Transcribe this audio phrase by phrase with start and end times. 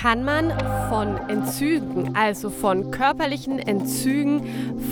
[0.00, 0.50] kann man
[0.90, 4.42] von Entzügen, also von körperlichen Entzügen,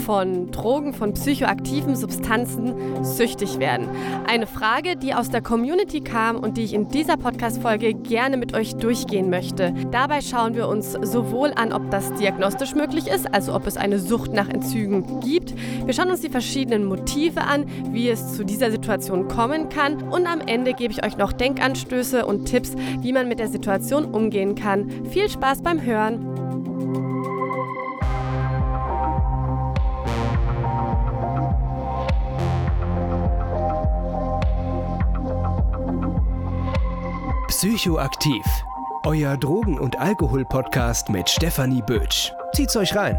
[0.07, 3.88] von Drogen, von psychoaktiven Substanzen süchtig werden?
[4.29, 8.54] Eine Frage, die aus der Community kam und die ich in dieser Podcast-Folge gerne mit
[8.54, 9.74] euch durchgehen möchte.
[9.90, 13.99] Dabei schauen wir uns sowohl an, ob das diagnostisch möglich ist, also ob es eine
[13.99, 15.53] Sucht nach Entzügen gibt.
[15.85, 20.28] Wir schauen uns die verschiedenen Motive an, wie es zu dieser Situation kommen kann und
[20.28, 24.55] am Ende gebe ich euch noch Denkanstöße und Tipps, wie man mit der Situation umgehen
[24.55, 24.88] kann.
[25.10, 25.88] Viel Spaß beim Hören!
[37.48, 38.45] Psychoaktiv.
[39.06, 42.32] Euer Drogen- und Alkohol-Podcast mit Stefanie Bötsch.
[42.52, 43.18] Zieht's euch rein.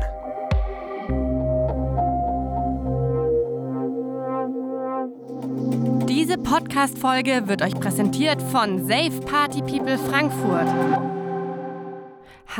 [6.08, 11.19] Diese Podcast-Folge wird euch präsentiert von Safe Party People Frankfurt.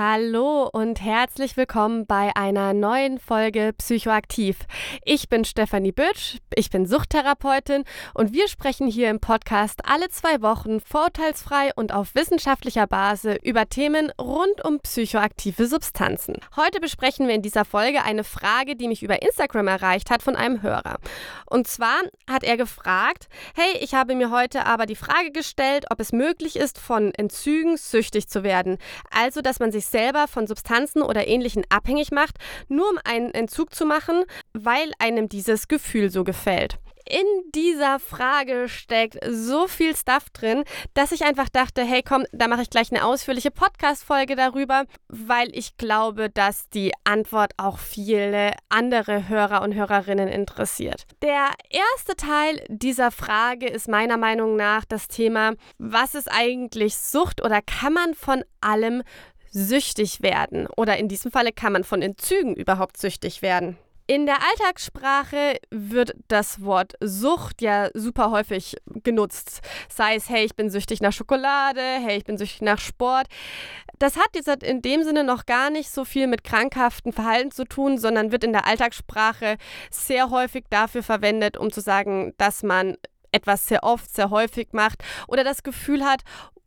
[0.02, 4.60] Hallo und herzlich willkommen bei einer neuen Folge Psychoaktiv.
[5.04, 7.84] Ich bin Stefanie Bütsch, ich bin Suchttherapeutin
[8.14, 13.68] und wir sprechen hier im Podcast alle zwei Wochen vorurteilsfrei und auf wissenschaftlicher Basis über
[13.68, 16.38] Themen rund um psychoaktive Substanzen.
[16.56, 20.38] Heute besprechen wir in dieser Folge eine Frage, die mich über Instagram erreicht hat von
[20.38, 21.00] einem Hörer.
[21.46, 26.00] Und zwar hat er gefragt, hey, ich habe mir heute aber die Frage gestellt, ob
[26.00, 28.78] es möglich ist, von Entzügen süchtig zu werden.
[29.12, 32.38] Also, dass man sich selber von Substanzen oder Ähnlichen abhängig macht,
[32.68, 34.24] nur um einen Entzug zu machen,
[34.54, 41.12] weil einem dieses Gefühl so gefällt in dieser Frage steckt so viel Stuff drin, dass
[41.12, 45.76] ich einfach dachte, hey komm, da mache ich gleich eine ausführliche Podcast-Folge darüber, weil ich
[45.78, 51.06] glaube, dass die Antwort auch viele andere Hörer und Hörerinnen interessiert.
[51.24, 57.44] Der erste Teil dieser Frage ist meiner Meinung nach das Thema, was ist eigentlich Sucht
[57.44, 59.04] oder kann man von allem
[59.52, 60.68] süchtig werden.
[60.78, 63.78] Oder in diesem Falle kann man von Entzügen überhaupt süchtig werden.
[64.10, 69.62] In der Alltagssprache wird das Wort Sucht ja super häufig genutzt.
[69.88, 73.28] Sei es, hey, ich bin süchtig nach Schokolade, hey, ich bin süchtig nach Sport.
[74.00, 77.66] Das hat jetzt in dem Sinne noch gar nicht so viel mit krankhaften Verhalten zu
[77.66, 79.58] tun, sondern wird in der Alltagssprache
[79.92, 82.98] sehr häufig dafür verwendet, um zu sagen, dass man
[83.32, 86.24] etwas sehr oft, sehr häufig macht oder das Gefühl hat,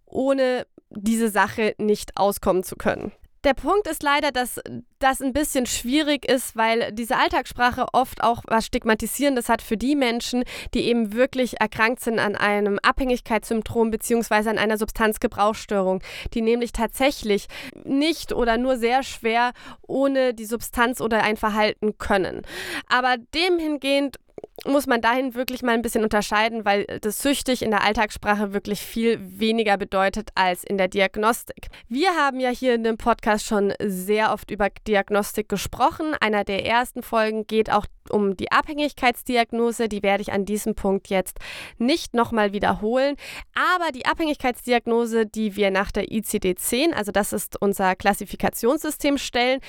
[0.06, 0.64] ohne
[0.96, 3.12] diese Sache nicht auskommen zu können.
[3.44, 4.60] Der Punkt ist leider, dass
[5.00, 9.96] das ein bisschen schwierig ist, weil diese Alltagssprache oft auch was Stigmatisierendes hat für die
[9.96, 10.44] Menschen,
[10.74, 14.48] die eben wirklich erkrankt sind an einem Abhängigkeitssyndrom bzw.
[14.48, 16.04] an einer Substanzgebrauchsstörung,
[16.34, 17.48] die nämlich tatsächlich
[17.82, 19.54] nicht oder nur sehr schwer
[19.88, 22.42] ohne die Substanz oder ein Verhalten können.
[22.88, 24.18] Aber dem hingehend
[24.66, 28.80] muss man dahin wirklich mal ein bisschen unterscheiden, weil das süchtig in der Alltagssprache wirklich
[28.80, 31.68] viel weniger bedeutet als in der Diagnostik.
[31.88, 36.14] Wir haben ja hier in dem Podcast schon sehr oft über Diagnostik gesprochen.
[36.20, 39.88] Einer der ersten Folgen geht auch um die Abhängigkeitsdiagnose.
[39.88, 41.38] Die werde ich an diesem Punkt jetzt
[41.78, 43.16] nicht nochmal wiederholen.
[43.54, 49.60] Aber die Abhängigkeitsdiagnose, die wir nach der ICD-10, also das ist unser Klassifikationssystem, stellen,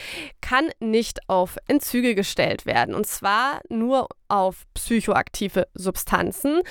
[0.41, 2.95] kann nicht auf Entzüge gestellt werden.
[2.95, 6.61] Und zwar nur auf psychoaktive Substanzen,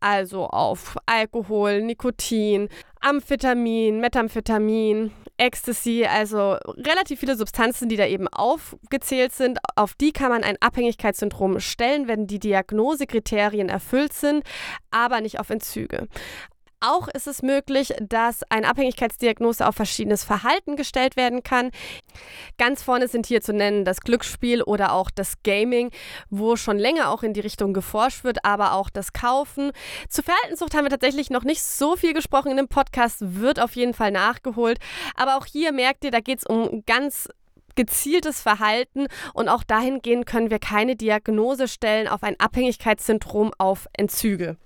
[0.00, 2.68] also auf Alkohol, Nikotin,
[3.00, 9.58] Amphetamin, Methamphetamin, Ecstasy, also relativ viele Substanzen, die da eben aufgezählt sind.
[9.74, 14.44] Auf die kann man ein Abhängigkeitssyndrom stellen, wenn die Diagnosekriterien erfüllt sind,
[14.90, 16.08] aber nicht auf Entzüge.
[16.82, 21.72] Auch ist es möglich, dass eine Abhängigkeitsdiagnose auf verschiedenes Verhalten gestellt werden kann.
[22.56, 25.90] Ganz vorne sind hier zu nennen das Glücksspiel oder auch das Gaming,
[26.30, 29.72] wo schon länger auch in die Richtung geforscht wird, aber auch das Kaufen.
[30.08, 33.76] Zu Verhaltenssucht haben wir tatsächlich noch nicht so viel gesprochen in dem Podcast, wird auf
[33.76, 34.78] jeden Fall nachgeholt.
[35.16, 37.28] Aber auch hier merkt ihr, da geht es um ganz
[37.74, 44.56] gezieltes Verhalten und auch dahingehend können wir keine Diagnose stellen auf ein Abhängigkeitssyndrom auf Entzüge.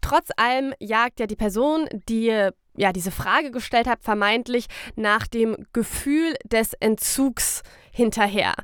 [0.00, 4.66] Trotz allem jagt ja die Person, die ja diese Frage gestellt hat, vermeintlich
[4.96, 7.62] nach dem Gefühl des Entzugs
[7.92, 8.54] hinterher.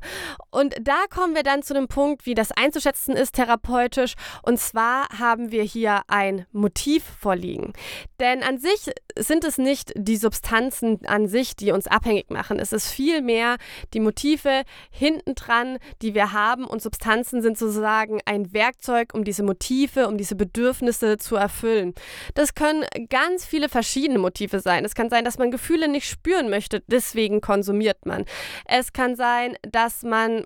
[0.51, 4.15] Und da kommen wir dann zu dem Punkt, wie das einzuschätzen ist therapeutisch.
[4.41, 7.73] Und zwar haben wir hier ein Motiv vorliegen.
[8.19, 12.59] Denn an sich sind es nicht die Substanzen an sich, die uns abhängig machen.
[12.59, 13.57] Es ist vielmehr
[13.93, 16.65] die Motive hintendran, die wir haben.
[16.65, 21.93] Und Substanzen sind sozusagen ein Werkzeug, um diese Motive, um diese Bedürfnisse zu erfüllen.
[22.33, 24.83] Das können ganz viele verschiedene Motive sein.
[24.83, 28.25] Es kann sein, dass man Gefühle nicht spüren möchte, deswegen konsumiert man.
[28.65, 30.45] Es kann sein, dass man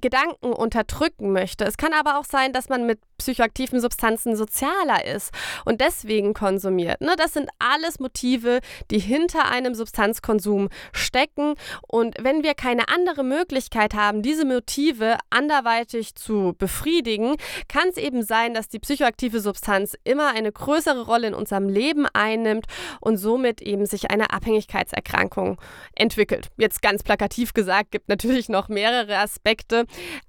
[0.00, 1.64] Gedanken unterdrücken möchte.
[1.64, 5.30] Es kann aber auch sein, dass man mit psychoaktiven Substanzen sozialer ist
[5.64, 7.00] und deswegen konsumiert.
[7.00, 7.14] Ne?
[7.16, 8.60] Das sind alles Motive,
[8.90, 11.54] die hinter einem Substanzkonsum stecken.
[11.86, 17.36] Und wenn wir keine andere Möglichkeit haben, diese Motive anderweitig zu befriedigen,
[17.68, 22.06] kann es eben sein, dass die psychoaktive Substanz immer eine größere Rolle in unserem Leben
[22.12, 22.66] einnimmt
[23.00, 25.60] und somit eben sich eine Abhängigkeitserkrankung
[25.94, 26.48] entwickelt.
[26.56, 29.81] Jetzt ganz plakativ gesagt, gibt natürlich noch mehrere Aspekte,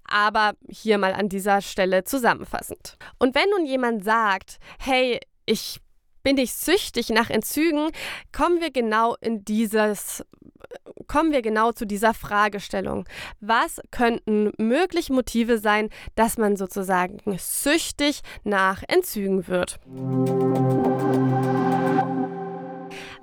[0.04, 2.98] aber hier mal an dieser Stelle zusammenfassend.
[3.20, 5.80] Und wenn nun jemand sagt, hey, ich
[6.24, 7.90] bin ich süchtig nach Entzügen,
[8.32, 10.24] kommen wir genau in dieses
[11.08, 13.06] kommen wir genau zu dieser Fragestellung.
[13.40, 19.80] Was könnten mögliche Motive sein, dass man sozusagen süchtig nach Entzügen wird?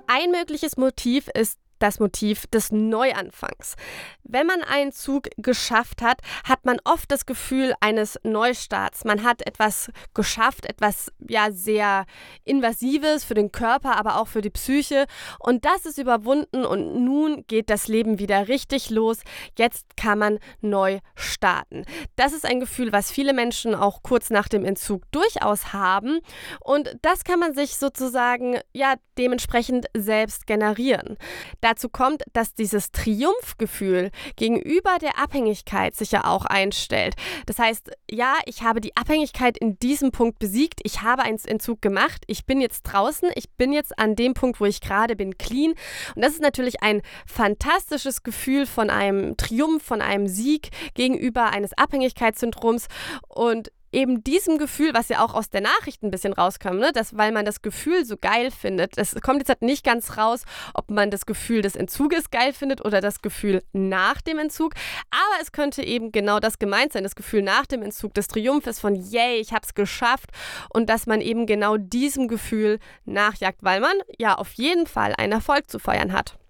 [0.07, 3.75] Ein mögliches Motiv ist das Motiv des Neuanfangs.
[4.23, 9.03] Wenn man einen Zug geschafft hat, hat man oft das Gefühl eines Neustarts.
[9.03, 12.05] Man hat etwas geschafft, etwas ja sehr
[12.45, 15.05] invasives für den Körper, aber auch für die Psyche
[15.39, 19.19] und das ist überwunden und nun geht das Leben wieder richtig los.
[19.57, 21.83] Jetzt kann man neu starten.
[22.15, 26.19] Das ist ein Gefühl, was viele Menschen auch kurz nach dem Entzug durchaus haben
[26.61, 31.17] und das kann man sich sozusagen ja dementsprechend selbst generieren.
[31.59, 37.15] Da Dazu kommt, dass dieses Triumphgefühl gegenüber der Abhängigkeit sich ja auch einstellt.
[37.45, 41.81] Das heißt, ja, ich habe die Abhängigkeit in diesem Punkt besiegt, ich habe einen Entzug
[41.81, 45.37] gemacht, ich bin jetzt draußen, ich bin jetzt an dem Punkt, wo ich gerade bin,
[45.37, 45.71] clean.
[46.13, 51.71] Und das ist natürlich ein fantastisches Gefühl von einem Triumph, von einem Sieg gegenüber eines
[51.77, 52.89] Abhängigkeitssyndroms.
[53.29, 57.17] Und eben diesem Gefühl, was ja auch aus der Nachricht ein bisschen rauskommt, ne, dass,
[57.17, 60.43] weil man das Gefühl so geil findet, es kommt jetzt halt nicht ganz raus,
[60.73, 64.73] ob man das Gefühl des Entzuges geil findet oder das Gefühl nach dem Entzug,
[65.09, 68.79] aber es könnte eben genau das gemeint sein, das Gefühl nach dem Entzug, des Triumphes
[68.79, 70.29] von yay, ich hab's geschafft
[70.73, 75.33] und dass man eben genau diesem Gefühl nachjagt, weil man ja auf jeden Fall einen
[75.33, 76.40] Erfolg zu feiern hat.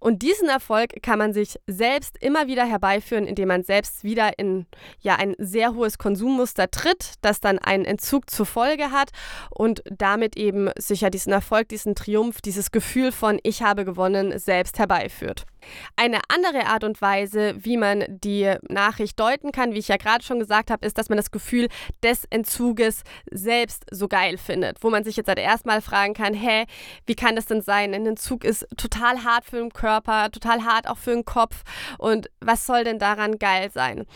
[0.00, 4.66] Und diesen Erfolg kann man sich selbst immer wieder herbeiführen, indem man selbst wieder in
[5.00, 9.10] ja, ein sehr hohes Konsummuster tritt, das dann einen Entzug zur Folge hat
[9.50, 14.78] und damit eben sicher diesen Erfolg, diesen Triumph, dieses Gefühl von ich habe gewonnen selbst
[14.78, 15.44] herbeiführt.
[15.96, 20.24] Eine andere Art und Weise, wie man die Nachricht deuten kann, wie ich ja gerade
[20.24, 21.68] schon gesagt habe, ist, dass man das Gefühl
[22.02, 24.82] des Entzuges selbst so geil findet.
[24.82, 26.64] Wo man sich jetzt halt erstmal fragen kann, hä,
[27.06, 27.94] wie kann das denn sein?
[27.94, 31.62] Ein Entzug ist total hart für den Körper, total hart auch für den Kopf.
[31.98, 34.06] Und was soll denn daran geil sein?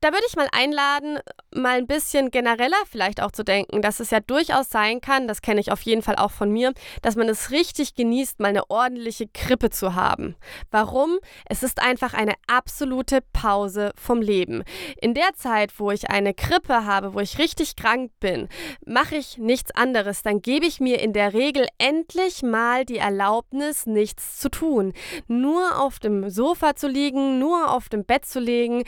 [0.00, 1.18] Da würde ich mal einladen,
[1.52, 5.42] mal ein bisschen genereller vielleicht auch zu denken, dass es ja durchaus sein kann, das
[5.42, 6.72] kenne ich auf jeden Fall auch von mir,
[7.02, 10.36] dass man es richtig genießt, mal eine ordentliche Krippe zu haben.
[10.70, 11.18] Warum?
[11.46, 14.62] Es ist einfach eine absolute Pause vom Leben.
[15.00, 18.48] In der Zeit, wo ich eine Krippe habe, wo ich richtig krank bin,
[18.86, 20.22] mache ich nichts anderes.
[20.22, 24.92] Dann gebe ich mir in der Regel endlich mal die Erlaubnis, nichts zu tun.
[25.26, 28.84] Nur auf dem Sofa zu liegen, nur auf dem Bett zu legen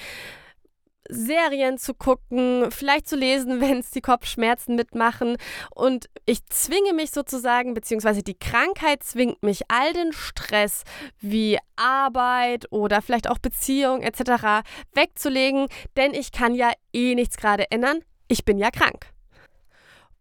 [1.09, 5.37] Serien zu gucken, vielleicht zu lesen, wenn es die Kopfschmerzen mitmachen.
[5.75, 10.85] Und ich zwinge mich sozusagen, beziehungsweise die Krankheit zwingt mich, all den Stress
[11.21, 14.65] wie Arbeit oder vielleicht auch Beziehung etc.
[14.95, 18.01] wegzulegen, denn ich kann ja eh nichts gerade ändern.
[18.29, 19.07] Ich bin ja krank.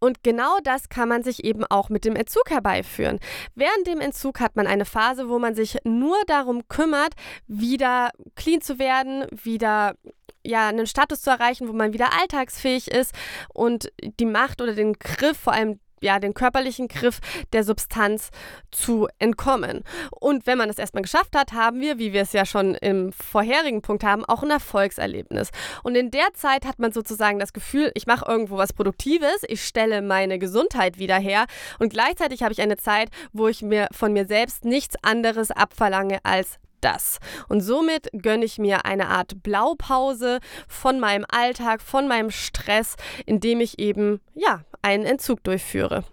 [0.00, 3.20] Und genau das kann man sich eben auch mit dem Entzug herbeiführen.
[3.54, 7.12] Während dem Entzug hat man eine Phase, wo man sich nur darum kümmert,
[7.46, 9.94] wieder clean zu werden, wieder
[10.44, 13.14] ja, einen Status zu erreichen, wo man wieder alltagsfähig ist
[13.52, 17.20] und die Macht oder den Griff, vor allem ja, den körperlichen Griff
[17.52, 18.30] der Substanz
[18.70, 19.84] zu entkommen.
[20.10, 23.12] Und wenn man das erstmal geschafft hat, haben wir, wie wir es ja schon im
[23.12, 25.50] vorherigen Punkt haben, auch ein Erfolgserlebnis.
[25.82, 29.64] Und in der Zeit hat man sozusagen das Gefühl, ich mache irgendwo was Produktives, ich
[29.64, 31.46] stelle meine Gesundheit wieder her
[31.78, 36.18] und gleichzeitig habe ich eine Zeit, wo ich mir von mir selbst nichts anderes abverlange
[36.22, 37.18] als das.
[37.48, 42.96] Und somit gönne ich mir eine Art Blaupause von meinem Alltag, von meinem Stress,
[43.26, 46.04] indem ich eben, ja, einen Entzug durchführe.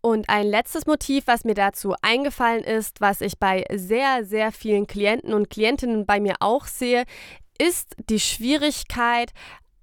[0.00, 4.86] Und ein letztes Motiv, was mir dazu eingefallen ist, was ich bei sehr, sehr vielen
[4.86, 7.04] Klienten und Klientinnen bei mir auch sehe,
[7.58, 9.32] ist die Schwierigkeit,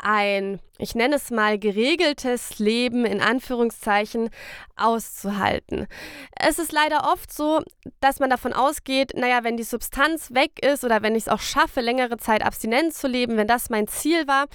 [0.04, 4.30] ein, ich nenne es mal, geregeltes Leben in Anführungszeichen
[4.76, 5.88] auszuhalten.
[6.38, 7.62] Es ist leider oft so,
[8.00, 11.40] dass man davon ausgeht, naja, wenn die Substanz weg ist oder wenn ich es auch
[11.40, 14.46] schaffe, längere Zeit abstinent zu leben, wenn das mein Ziel war,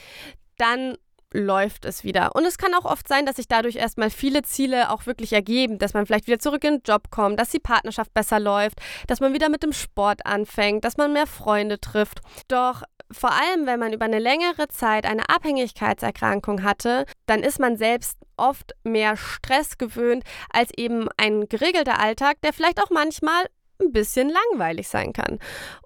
[0.58, 0.96] dann
[1.32, 2.34] läuft es wieder.
[2.34, 5.78] Und es kann auch oft sein, dass sich dadurch erstmal viele Ziele auch wirklich ergeben,
[5.78, 9.20] dass man vielleicht wieder zurück in den Job kommt, dass die Partnerschaft besser läuft, dass
[9.20, 12.20] man wieder mit dem Sport anfängt, dass man mehr Freunde trifft.
[12.48, 17.76] Doch vor allem, wenn man über eine längere Zeit eine Abhängigkeitserkrankung hatte, dann ist man
[17.76, 23.46] selbst oft mehr Stress gewöhnt als eben ein geregelter Alltag, der vielleicht auch manchmal
[23.80, 25.38] ein bisschen langweilig sein kann.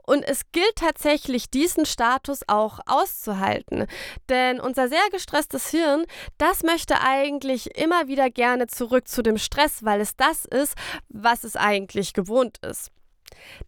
[0.06, 3.86] Und es gilt tatsächlich, diesen Status auch auszuhalten.
[4.28, 6.04] Denn unser sehr gestresstes Hirn,
[6.38, 10.74] das möchte eigentlich immer wieder gerne zurück zu dem Stress, weil es das ist,
[11.08, 12.90] was es eigentlich gewohnt ist.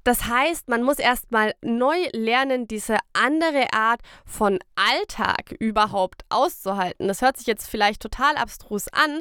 [0.02, 7.08] Das heißt, man muss erstmal neu lernen, diese andere Art von Alltag überhaupt auszuhalten.
[7.08, 9.20] Das hört sich jetzt vielleicht total abstrus an,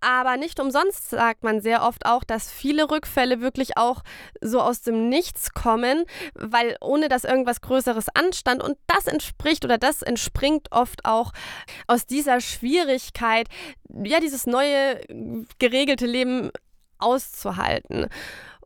[0.00, 4.02] aber nicht umsonst sagt man sehr oft auch, dass viele Rückfälle wirklich auch
[4.40, 9.78] so aus dem Nichts kommen, weil ohne dass irgendwas Größeres anstand und das entspricht oder
[9.78, 11.32] das entspringt oft auch
[11.86, 13.48] aus dieser Schwierigkeit,
[13.88, 15.00] ja, dieses neue
[15.58, 16.50] geregelte Leben
[16.98, 18.08] auszuhalten.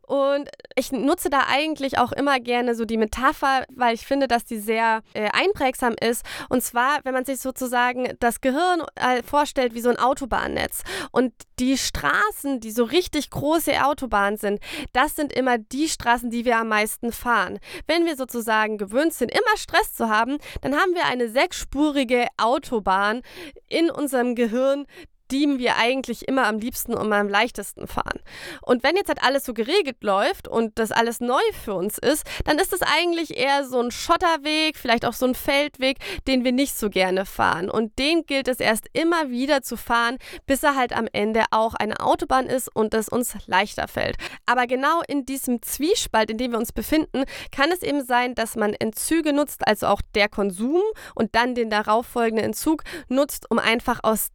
[0.09, 4.43] Und ich nutze da eigentlich auch immer gerne so die Metapher, weil ich finde, dass
[4.43, 6.25] die sehr äh, einprägsam ist.
[6.49, 10.81] Und zwar, wenn man sich sozusagen das Gehirn äh, vorstellt wie so ein Autobahnnetz.
[11.11, 14.59] Und die Straßen, die so richtig große Autobahnen sind,
[14.93, 17.59] das sind immer die Straßen, die wir am meisten fahren.
[17.85, 23.21] Wenn wir sozusagen gewöhnt sind, immer Stress zu haben, dann haben wir eine sechsspurige Autobahn
[23.67, 24.87] in unserem Gehirn,
[25.31, 28.19] die wir eigentlich immer am liebsten und am leichtesten fahren.
[28.61, 32.25] Und wenn jetzt halt alles so geregelt läuft und das alles neu für uns ist,
[32.45, 36.51] dann ist es eigentlich eher so ein Schotterweg, vielleicht auch so ein Feldweg, den wir
[36.51, 37.69] nicht so gerne fahren.
[37.69, 41.73] Und den gilt es erst immer wieder zu fahren, bis er halt am Ende auch
[41.73, 44.17] eine Autobahn ist und es uns leichter fällt.
[44.45, 48.55] Aber genau in diesem Zwiespalt, in dem wir uns befinden, kann es eben sein, dass
[48.55, 50.81] man Entzüge nutzt, also auch der Konsum
[51.15, 54.29] und dann den darauffolgenden Entzug nutzt, um einfach aus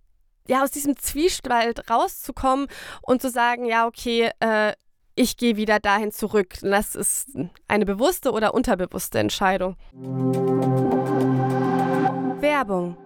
[0.48, 2.66] ja, aus diesem Zwiespalt rauszukommen
[3.02, 4.72] und zu sagen, ja, okay, äh,
[5.14, 6.54] ich gehe wieder dahin zurück.
[6.60, 7.30] Das ist
[7.68, 9.76] eine bewusste oder unterbewusste Entscheidung.
[12.40, 12.96] Werbung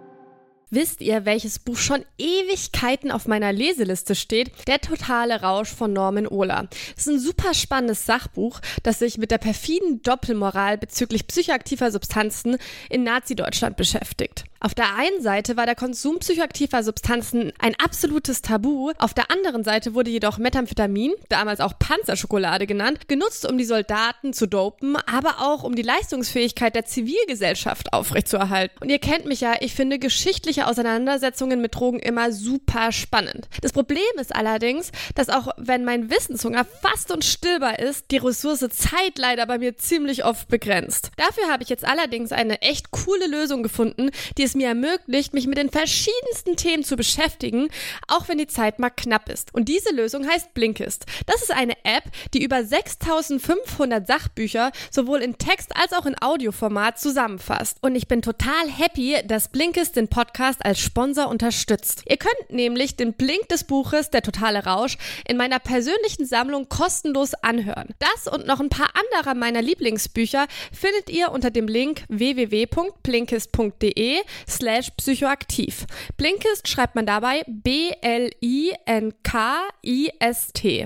[0.71, 4.50] Wisst ihr, welches Buch schon Ewigkeiten auf meiner Leseliste steht?
[4.66, 6.68] Der totale Rausch von Norman Ohler.
[6.95, 12.59] Das ist ein super spannendes Sachbuch, das sich mit der perfiden Doppelmoral bezüglich psychoaktiver Substanzen
[12.90, 14.45] in Nazi-Deutschland beschäftigt.
[14.60, 19.62] Auf der einen Seite war der Konsum psychoaktiver Substanzen ein absolutes Tabu, auf der anderen
[19.62, 25.36] Seite wurde jedoch Methamphetamin, damals auch Panzerschokolade genannt, genutzt, um die Soldaten zu dopen, aber
[25.38, 28.76] auch um die Leistungsfähigkeit der Zivilgesellschaft aufrechtzuerhalten.
[28.80, 33.48] Und ihr kennt mich ja, ich finde geschichtliche Auseinandersetzungen mit Drogen immer super spannend.
[33.62, 39.18] Das Problem ist allerdings, dass auch wenn mein Wissenshunger fast unstillbar ist, die Ressource Zeit
[39.18, 41.12] leider bei mir ziemlich oft begrenzt.
[41.16, 45.46] Dafür habe ich jetzt allerdings eine echt coole Lösung gefunden, die es mir ermöglicht, mich
[45.46, 47.68] mit den verschiedensten Themen zu beschäftigen,
[48.08, 49.54] auch wenn die Zeit mal knapp ist.
[49.54, 51.04] Und diese Lösung heißt Blinkist.
[51.26, 56.98] Das ist eine App, die über 6500 Sachbücher sowohl in Text als auch in Audioformat
[56.98, 57.78] zusammenfasst.
[57.82, 62.02] Und ich bin total happy, dass Blinkist den Podcast als Sponsor unterstützt.
[62.08, 67.34] Ihr könnt nämlich den Blink des Buches Der totale Rausch in meiner persönlichen Sammlung kostenlos
[67.34, 67.94] anhören.
[67.98, 74.18] Das und noch ein paar anderer meiner Lieblingsbücher findet ihr unter dem Link www.blinkist.de
[74.49, 75.87] slash psychoaktiv.
[76.16, 77.99] Blinkist schreibt man dabei B-L-I-N-K-I-S-T.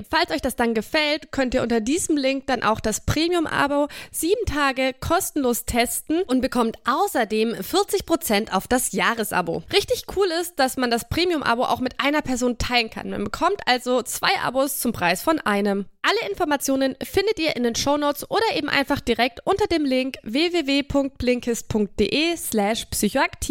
[0.08, 4.44] Falls euch das dann gefällt, könnt ihr unter diesem Link dann auch das Premium-Abo sieben
[4.46, 9.62] Tage kostenlos testen und bekommt außerdem 40% auf das Jahresabo.
[9.72, 13.10] Richtig cool ist, dass man das Premium-Abo auch mit einer Person teilen kann.
[13.10, 15.86] Man bekommt also zwei Abos zum Preis von einem.
[16.02, 22.36] Alle Informationen findet ihr in den Shownotes oder eben einfach direkt unter dem Link www.blinkist.de
[22.36, 23.41] slash psychoaktiv.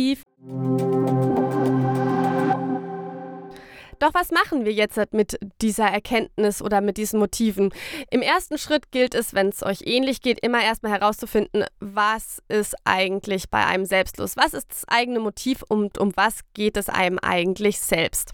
[4.01, 7.71] Doch was machen wir jetzt mit dieser Erkenntnis oder mit diesen Motiven?
[8.09, 12.75] Im ersten Schritt gilt es, wenn es euch ähnlich geht, immer erstmal herauszufinden, was ist
[12.83, 14.35] eigentlich bei einem selbst los?
[14.37, 18.31] Was ist das eigene Motiv und um was geht es einem eigentlich selbst?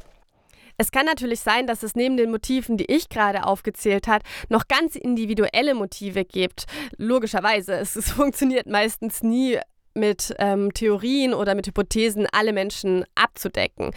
[0.78, 4.70] Es kann natürlich sein, dass es neben den Motiven, die ich gerade aufgezählt habe, noch
[4.70, 6.66] ganz individuelle Motive gibt.
[6.98, 9.60] Logischerweise, es, es funktioniert meistens nie
[9.98, 13.92] mit ähm, Theorien oder mit Hypothesen alle Menschen abzudecken.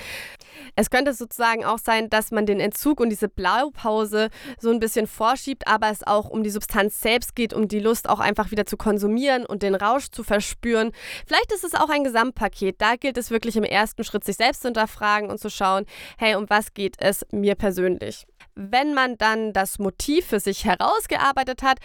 [0.76, 5.06] Es könnte sozusagen auch sein, dass man den Entzug und diese Blaupause so ein bisschen
[5.06, 8.66] vorschiebt, aber es auch um die Substanz selbst geht, um die Lust auch einfach wieder
[8.66, 10.92] zu konsumieren und den Rausch zu verspüren.
[11.26, 12.80] Vielleicht ist es auch ein Gesamtpaket.
[12.80, 15.86] Da gilt es wirklich im ersten Schritt, sich selbst zu hinterfragen und zu schauen,
[16.18, 18.26] hey, um was geht es mir persönlich?
[18.54, 21.78] Wenn man dann das Motiv für sich herausgearbeitet hat,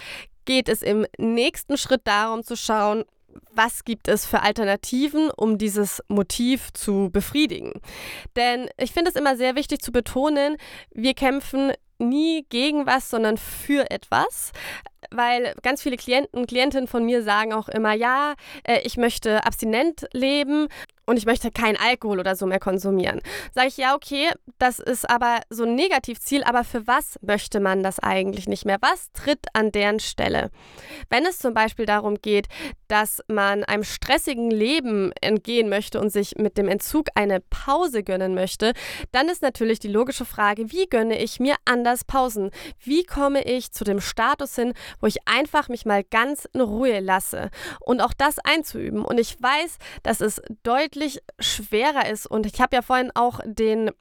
[0.45, 3.03] geht es im nächsten Schritt darum zu schauen,
[3.51, 7.74] was gibt es für Alternativen, um dieses Motiv zu befriedigen.
[8.36, 10.58] Denn ich finde es immer sehr wichtig zu betonen,
[10.92, 14.51] wir kämpfen nie gegen was, sondern für etwas.
[15.12, 20.08] weil ganz viele Klienten, Klientinnen von mir sagen auch immer, ja, äh, ich möchte abstinent
[20.13, 20.68] leben
[21.05, 23.21] und ich möchte keinen Alkohol oder so mehr konsumieren.
[23.53, 27.83] Sage ich, ja, okay, das ist aber so ein Negativziel, aber für was möchte man
[27.83, 28.77] das eigentlich nicht mehr?
[28.81, 30.50] Was tritt an deren Stelle?
[31.09, 32.47] Wenn es zum Beispiel darum geht,
[32.88, 38.33] dass man einem stressigen Leben entgehen möchte und sich mit dem Entzug eine Pause gönnen
[38.33, 38.74] möchte,
[39.12, 42.51] dann ist natürlich die logische Frage, wie gönne ich mir anders Pausen?
[42.79, 47.00] Wie komme ich zu dem Status hin, wo ich einfach mich mal ganz in Ruhe
[47.00, 49.03] lasse und auch das einzuüben?
[49.03, 52.25] Und ich weiß, dass es deutlich deutlich schwerer ist.
[52.25, 53.91] Und ich habe ja vorhin auch den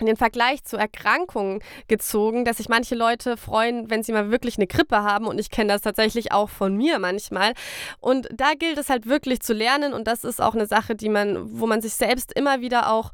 [0.00, 4.68] den Vergleich zu Erkrankungen gezogen, dass sich manche Leute freuen, wenn sie mal wirklich eine
[4.68, 5.26] Grippe haben.
[5.26, 7.52] Und ich kenne das tatsächlich auch von mir manchmal.
[7.98, 9.94] Und da gilt es halt wirklich zu lernen.
[9.94, 13.10] Und das ist auch eine Sache, die man, wo man sich selbst immer wieder auch,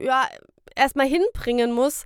[0.00, 0.28] ja,
[0.76, 2.04] erstmal hinbringen muss,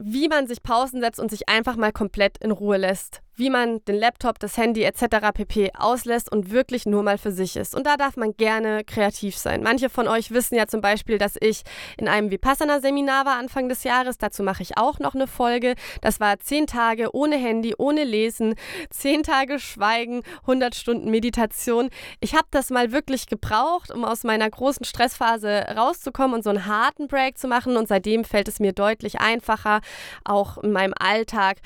[0.00, 3.84] wie man sich Pausen setzt und sich einfach mal komplett in Ruhe lässt wie man
[3.84, 5.32] den Laptop, das Handy etc.
[5.34, 5.72] pp.
[5.74, 7.74] auslässt und wirklich nur mal für sich ist.
[7.74, 9.62] Und da darf man gerne kreativ sein.
[9.62, 11.62] Manche von euch wissen ja zum Beispiel, dass ich
[11.96, 14.18] in einem Vipassana-Seminar war Anfang des Jahres.
[14.18, 15.74] Dazu mache ich auch noch eine Folge.
[16.00, 18.54] Das war zehn Tage ohne Handy, ohne Lesen,
[18.90, 21.90] zehn Tage Schweigen, 100 Stunden Meditation.
[22.20, 26.66] Ich habe das mal wirklich gebraucht, um aus meiner großen Stressphase rauszukommen und so einen
[26.66, 27.76] harten Break zu machen.
[27.76, 29.80] Und seitdem fällt es mir deutlich einfacher,
[30.24, 31.58] auch in meinem Alltag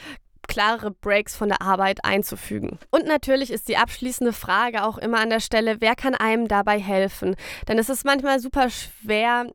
[0.47, 2.79] klarere Breaks von der Arbeit einzufügen.
[2.91, 6.79] Und natürlich ist die abschließende Frage auch immer an der Stelle, wer kann einem dabei
[6.79, 7.37] helfen?
[7.69, 9.47] Denn es ist manchmal super schwer,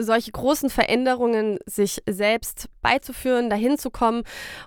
[0.00, 4.22] solche großen Veränderungen sich selbst beizuführen, dahin zu kommen.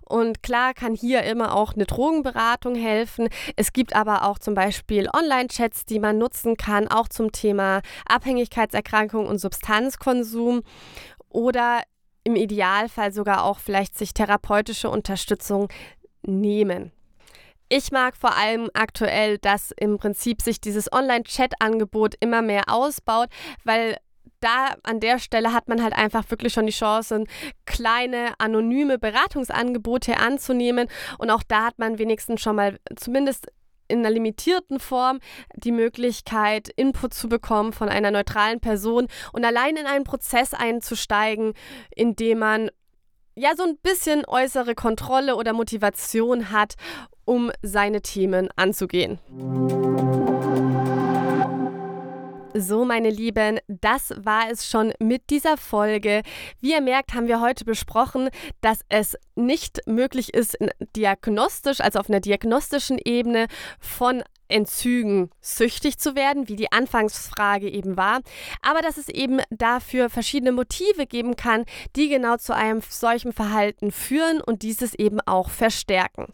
[0.05, 3.29] Und klar kann hier immer auch eine Drogenberatung helfen.
[3.55, 9.25] Es gibt aber auch zum Beispiel Online-Chats, die man nutzen kann, auch zum Thema Abhängigkeitserkrankung
[9.25, 10.63] und Substanzkonsum.
[11.29, 11.81] Oder
[12.23, 15.69] im Idealfall sogar auch vielleicht sich therapeutische Unterstützung
[16.23, 16.91] nehmen.
[17.69, 23.29] Ich mag vor allem aktuell, dass im Prinzip sich dieses Online-Chat-Angebot immer mehr ausbaut,
[23.63, 23.97] weil
[24.41, 27.23] da an der Stelle hat man halt einfach wirklich schon die Chance,
[27.65, 30.89] kleine anonyme Beratungsangebote anzunehmen.
[31.17, 33.47] Und auch da hat man wenigstens schon mal zumindest
[33.91, 35.19] in einer limitierten Form
[35.55, 41.53] die Möglichkeit, Input zu bekommen von einer neutralen Person und allein in einen Prozess einzusteigen,
[41.95, 42.71] in dem man
[43.35, 46.75] ja so ein bisschen äußere Kontrolle oder Motivation hat,
[47.25, 49.19] um seine Themen anzugehen.
[52.53, 56.21] So, meine Lieben, das war es schon mit dieser Folge.
[56.59, 60.57] Wie ihr merkt, haben wir heute besprochen, dass es nicht möglich ist,
[60.95, 63.47] diagnostisch, also auf einer diagnostischen Ebene
[63.79, 68.19] von Entzügen süchtig zu werden, wie die Anfangsfrage eben war,
[68.61, 71.63] aber dass es eben dafür verschiedene Motive geben kann,
[71.95, 76.33] die genau zu einem solchen Verhalten führen und dieses eben auch verstärken.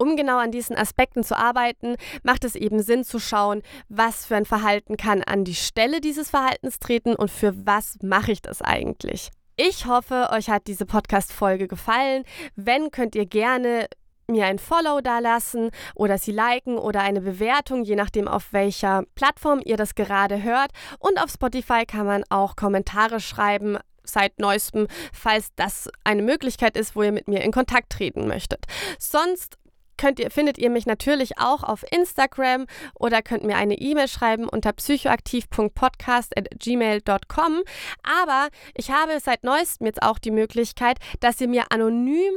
[0.00, 4.34] Um genau an diesen Aspekten zu arbeiten, macht es eben Sinn zu schauen, was für
[4.34, 8.62] ein Verhalten kann an die Stelle dieses Verhaltens treten und für was mache ich das
[8.62, 9.28] eigentlich.
[9.56, 12.24] Ich hoffe, euch hat diese Podcast-Folge gefallen.
[12.56, 13.88] Wenn, könnt ihr gerne
[14.26, 19.60] mir ein Follow dalassen oder sie liken oder eine Bewertung, je nachdem auf welcher Plattform
[19.62, 20.70] ihr das gerade hört.
[20.98, 26.96] Und auf Spotify kann man auch Kommentare schreiben seit neuestem, falls das eine Möglichkeit ist,
[26.96, 28.64] wo ihr mit mir in Kontakt treten möchtet.
[28.98, 29.58] Sonst
[30.00, 32.64] könnt ihr, findet ihr mich natürlich auch auf Instagram
[32.98, 37.60] oder könnt mir eine E-Mail schreiben unter psychoaktiv.podcast.gmail.com.
[38.02, 42.32] Aber ich habe seit neuestem jetzt auch die Möglichkeit, dass ihr mir anonym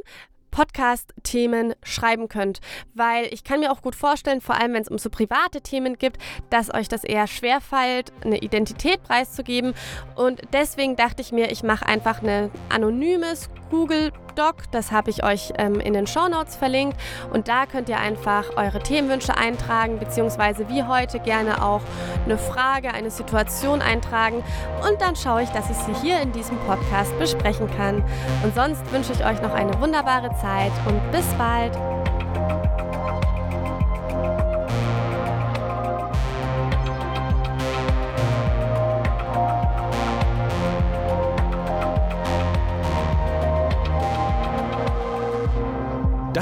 [0.51, 2.59] Podcast-Themen schreiben könnt.
[2.93, 5.97] Weil ich kann mir auch gut vorstellen, vor allem wenn es um so private Themen
[5.97, 6.17] gibt,
[6.49, 9.73] dass euch das eher schwerfällt, eine Identität preiszugeben.
[10.15, 14.55] Und deswegen dachte ich mir, ich mache einfach ein anonymes Google Doc.
[14.71, 16.97] Das habe ich euch ähm, in den Show Notes verlinkt.
[17.31, 21.81] Und da könnt ihr einfach eure Themenwünsche eintragen, beziehungsweise wie heute gerne auch
[22.25, 24.43] eine Frage, eine Situation eintragen.
[24.87, 28.03] Und dann schaue ich, dass ich sie hier in diesem Podcast besprechen kann.
[28.43, 31.77] Und sonst wünsche ich euch noch eine wunderbare Zeit und bis bald.